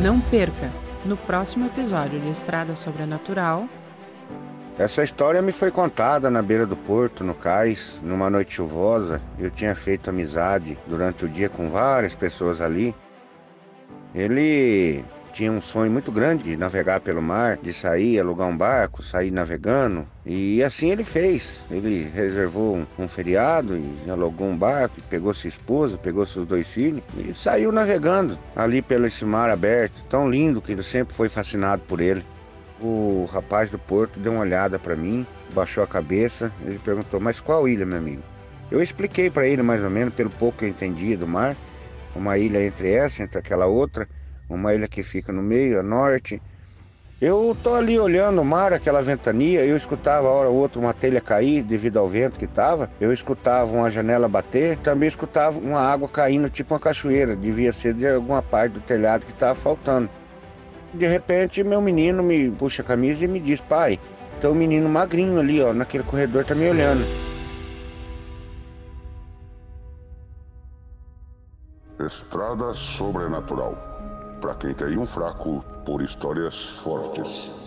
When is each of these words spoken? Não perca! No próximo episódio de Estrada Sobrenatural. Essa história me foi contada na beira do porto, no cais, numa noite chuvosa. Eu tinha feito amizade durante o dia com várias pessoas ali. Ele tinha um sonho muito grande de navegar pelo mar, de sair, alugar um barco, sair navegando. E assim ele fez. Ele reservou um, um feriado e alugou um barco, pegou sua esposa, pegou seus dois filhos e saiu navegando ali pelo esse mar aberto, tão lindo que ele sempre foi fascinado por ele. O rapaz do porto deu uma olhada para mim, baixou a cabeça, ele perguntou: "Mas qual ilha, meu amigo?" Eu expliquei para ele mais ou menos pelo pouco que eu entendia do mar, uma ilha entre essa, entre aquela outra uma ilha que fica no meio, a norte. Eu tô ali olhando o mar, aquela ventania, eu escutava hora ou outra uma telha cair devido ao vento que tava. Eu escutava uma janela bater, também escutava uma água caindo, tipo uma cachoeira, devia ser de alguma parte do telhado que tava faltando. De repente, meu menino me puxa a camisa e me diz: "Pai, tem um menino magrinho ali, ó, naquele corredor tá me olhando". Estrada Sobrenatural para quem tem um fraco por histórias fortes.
Não 0.00 0.20
perca! 0.20 0.72
No 1.04 1.16
próximo 1.16 1.66
episódio 1.66 2.18
de 2.18 2.28
Estrada 2.28 2.74
Sobrenatural. 2.74 3.68
Essa 4.76 5.04
história 5.04 5.40
me 5.40 5.52
foi 5.52 5.70
contada 5.70 6.28
na 6.28 6.42
beira 6.42 6.66
do 6.66 6.76
porto, 6.76 7.22
no 7.22 7.32
cais, 7.32 8.00
numa 8.02 8.28
noite 8.28 8.54
chuvosa. 8.54 9.22
Eu 9.38 9.52
tinha 9.52 9.72
feito 9.76 10.10
amizade 10.10 10.76
durante 10.88 11.24
o 11.24 11.28
dia 11.28 11.48
com 11.48 11.70
várias 11.70 12.16
pessoas 12.16 12.60
ali. 12.60 12.92
Ele 14.12 15.04
tinha 15.34 15.50
um 15.50 15.60
sonho 15.60 15.90
muito 15.90 16.12
grande 16.12 16.44
de 16.44 16.56
navegar 16.56 17.00
pelo 17.00 17.20
mar, 17.20 17.58
de 17.60 17.72
sair, 17.72 18.20
alugar 18.20 18.46
um 18.46 18.56
barco, 18.56 19.02
sair 19.02 19.32
navegando. 19.32 20.06
E 20.24 20.62
assim 20.62 20.92
ele 20.92 21.02
fez. 21.02 21.64
Ele 21.68 22.08
reservou 22.14 22.76
um, 22.76 22.86
um 22.96 23.08
feriado 23.08 23.76
e 23.76 24.08
alugou 24.08 24.46
um 24.46 24.56
barco, 24.56 25.02
pegou 25.10 25.34
sua 25.34 25.48
esposa, 25.48 25.98
pegou 25.98 26.24
seus 26.24 26.46
dois 26.46 26.72
filhos 26.72 27.02
e 27.18 27.34
saiu 27.34 27.72
navegando 27.72 28.38
ali 28.54 28.80
pelo 28.80 29.06
esse 29.06 29.24
mar 29.24 29.50
aberto, 29.50 30.04
tão 30.04 30.30
lindo 30.30 30.62
que 30.62 30.70
ele 30.70 30.84
sempre 30.84 31.12
foi 31.16 31.28
fascinado 31.28 31.82
por 31.82 32.00
ele. 32.00 32.24
O 32.80 33.28
rapaz 33.32 33.70
do 33.70 33.78
porto 33.78 34.20
deu 34.20 34.32
uma 34.32 34.42
olhada 34.42 34.78
para 34.78 34.94
mim, 34.94 35.26
baixou 35.52 35.82
a 35.82 35.86
cabeça, 35.86 36.52
ele 36.64 36.78
perguntou: 36.78 37.18
"Mas 37.18 37.40
qual 37.40 37.66
ilha, 37.66 37.84
meu 37.84 37.98
amigo?" 37.98 38.22
Eu 38.70 38.80
expliquei 38.80 39.30
para 39.30 39.48
ele 39.48 39.62
mais 39.62 39.82
ou 39.82 39.90
menos 39.90 40.14
pelo 40.14 40.30
pouco 40.30 40.58
que 40.58 40.64
eu 40.64 40.68
entendia 40.68 41.16
do 41.16 41.26
mar, 41.26 41.56
uma 42.14 42.38
ilha 42.38 42.64
entre 42.64 42.92
essa, 42.92 43.22
entre 43.22 43.38
aquela 43.38 43.66
outra 43.66 44.08
uma 44.48 44.74
ilha 44.74 44.88
que 44.88 45.02
fica 45.02 45.32
no 45.32 45.42
meio, 45.42 45.80
a 45.80 45.82
norte. 45.82 46.40
Eu 47.20 47.56
tô 47.62 47.74
ali 47.74 47.98
olhando 47.98 48.42
o 48.42 48.44
mar, 48.44 48.72
aquela 48.72 49.00
ventania, 49.00 49.64
eu 49.64 49.76
escutava 49.76 50.28
hora 50.28 50.48
ou 50.48 50.56
outra 50.56 50.80
uma 50.80 50.92
telha 50.92 51.20
cair 51.20 51.62
devido 51.62 51.98
ao 51.98 52.06
vento 52.06 52.38
que 52.38 52.46
tava. 52.46 52.90
Eu 53.00 53.12
escutava 53.12 53.72
uma 53.72 53.88
janela 53.88 54.28
bater, 54.28 54.76
também 54.78 55.08
escutava 55.08 55.58
uma 55.58 55.80
água 55.80 56.08
caindo, 56.08 56.50
tipo 56.50 56.74
uma 56.74 56.80
cachoeira, 56.80 57.34
devia 57.34 57.72
ser 57.72 57.94
de 57.94 58.06
alguma 58.06 58.42
parte 58.42 58.72
do 58.72 58.80
telhado 58.80 59.24
que 59.24 59.32
tava 59.32 59.54
faltando. 59.54 60.10
De 60.92 61.06
repente, 61.06 61.64
meu 61.64 61.80
menino 61.80 62.22
me 62.22 62.50
puxa 62.50 62.82
a 62.82 62.84
camisa 62.84 63.24
e 63.24 63.28
me 63.28 63.40
diz: 63.40 63.60
"Pai, 63.60 63.98
tem 64.40 64.50
um 64.50 64.54
menino 64.54 64.88
magrinho 64.88 65.38
ali, 65.38 65.62
ó, 65.62 65.72
naquele 65.72 66.04
corredor 66.04 66.44
tá 66.44 66.54
me 66.54 66.68
olhando". 66.68 67.04
Estrada 71.98 72.72
Sobrenatural 72.74 73.93
para 74.44 74.54
quem 74.56 74.74
tem 74.74 74.98
um 74.98 75.06
fraco 75.06 75.64
por 75.86 76.02
histórias 76.02 76.68
fortes. 76.80 77.63